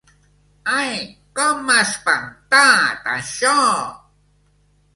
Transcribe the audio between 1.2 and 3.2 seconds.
com m'ha espantat